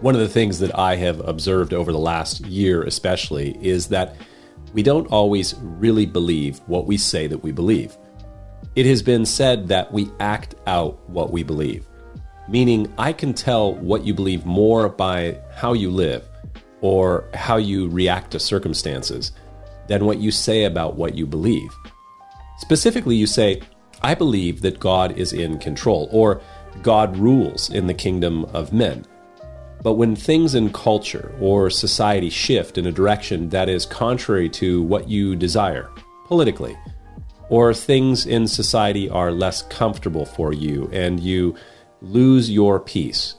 [0.00, 4.14] One of the things that I have observed over the last year, especially, is that
[4.72, 7.96] we don't always really believe what we say that we believe.
[8.76, 11.86] It has been said that we act out what we believe,
[12.48, 16.28] meaning I can tell what you believe more by how you live
[16.82, 19.32] or how you react to circumstances
[19.88, 21.74] than what you say about what you believe.
[22.58, 23.60] Specifically, you say,
[24.06, 26.40] I believe that God is in control, or
[26.80, 29.04] God rules in the kingdom of men.
[29.82, 34.80] But when things in culture or society shift in a direction that is contrary to
[34.82, 35.90] what you desire
[36.26, 36.78] politically,
[37.48, 41.56] or things in society are less comfortable for you and you
[42.00, 43.34] lose your peace,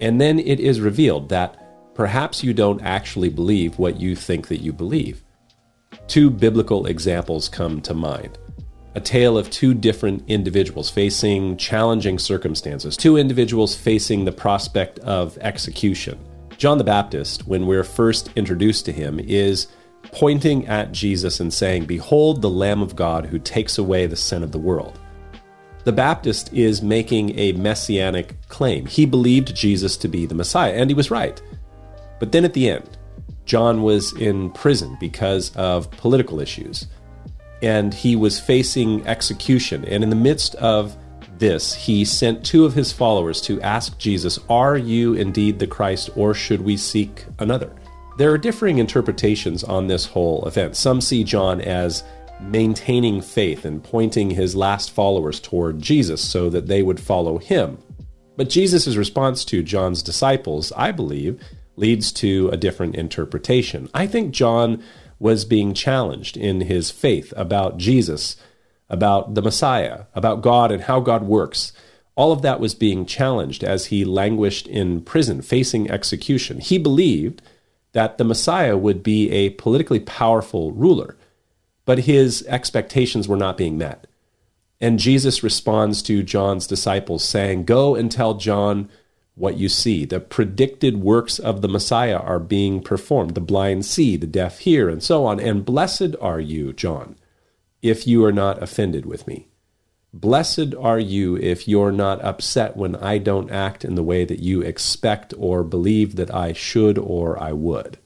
[0.00, 4.62] and then it is revealed that perhaps you don't actually believe what you think that
[4.62, 5.24] you believe.
[6.06, 8.38] Two biblical examples come to mind
[8.94, 15.38] a tale of two different individuals facing challenging circumstances, two individuals facing the prospect of
[15.38, 16.18] execution.
[16.56, 19.68] John the Baptist, when we're first introduced to him, is
[20.12, 24.42] pointing at Jesus and saying, Behold the Lamb of God who takes away the sin
[24.42, 24.98] of the world.
[25.84, 28.84] The Baptist is making a messianic claim.
[28.86, 31.40] He believed Jesus to be the Messiah, and he was right.
[32.18, 32.98] But then at the end,
[33.46, 36.86] John was in prison because of political issues
[37.62, 39.84] and he was facing execution.
[39.84, 40.96] And in the midst of
[41.38, 46.10] this, he sent two of his followers to ask Jesus, Are you indeed the Christ,
[46.14, 47.70] or should we seek another?
[48.18, 50.76] There are differing interpretations on this whole event.
[50.76, 52.04] Some see John as
[52.40, 57.78] maintaining faith and pointing his last followers toward Jesus so that they would follow him.
[58.36, 61.42] But Jesus' response to John's disciples, I believe,
[61.76, 63.88] leads to a different interpretation.
[63.94, 64.82] I think John
[65.20, 68.36] was being challenged in his faith about Jesus,
[68.88, 71.72] about the Messiah, about God and how God works.
[72.16, 76.58] All of that was being challenged as he languished in prison, facing execution.
[76.58, 77.42] He believed
[77.92, 81.16] that the Messiah would be a politically powerful ruler,
[81.84, 84.06] but his expectations were not being met.
[84.80, 88.88] And Jesus responds to John's disciples, saying, Go and tell John
[89.40, 90.04] what you see.
[90.04, 93.34] The predicted works of the Messiah are being performed.
[93.34, 95.40] The blind see, the deaf hear, and so on.
[95.40, 97.16] And blessed are you, John,
[97.82, 99.48] if you are not offended with me.
[100.12, 104.40] Blessed are you if you're not upset when I don't act in the way that
[104.40, 107.98] you expect or believe that I should or I would.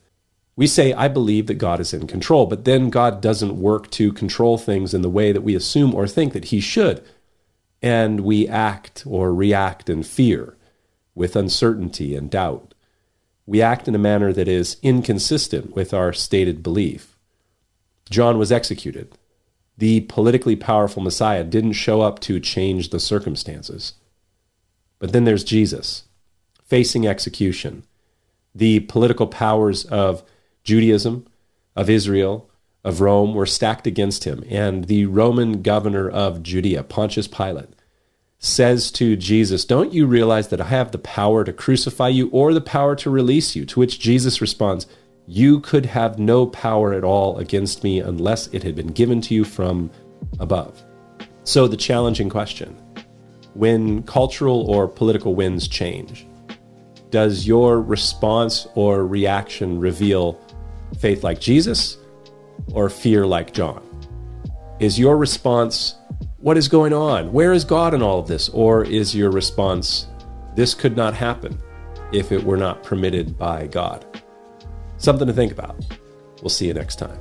[0.54, 4.12] We say, I believe that God is in control, but then God doesn't work to
[4.12, 7.02] control things in the way that we assume or think that He should.
[7.82, 10.56] And we act or react in fear
[11.14, 12.74] with uncertainty and doubt.
[13.46, 17.16] We act in a manner that is inconsistent with our stated belief.
[18.10, 19.16] John was executed.
[19.76, 23.94] The politically powerful Messiah didn't show up to change the circumstances.
[24.98, 26.04] But then there's Jesus,
[26.64, 27.84] facing execution.
[28.54, 30.22] The political powers of
[30.62, 31.26] Judaism,
[31.74, 32.48] of Israel,
[32.84, 37.70] of Rome were stacked against him, and the Roman governor of Judea, Pontius Pilate,
[38.44, 42.52] says to Jesus, Don't you realize that I have the power to crucify you or
[42.52, 43.64] the power to release you?
[43.66, 44.86] To which Jesus responds,
[45.26, 49.34] You could have no power at all against me unless it had been given to
[49.34, 49.90] you from
[50.38, 50.82] above.
[51.44, 52.76] So, the challenging question
[53.54, 56.26] when cultural or political winds change,
[57.10, 60.38] does your response or reaction reveal
[60.98, 61.96] faith like Jesus
[62.72, 63.82] or fear like John?
[64.80, 65.94] Is your response
[66.44, 67.32] what is going on?
[67.32, 68.50] Where is God in all of this?
[68.50, 70.08] Or is your response,
[70.54, 71.58] this could not happen
[72.12, 74.04] if it were not permitted by God?
[74.98, 75.74] Something to think about.
[76.42, 77.18] We'll see you next time.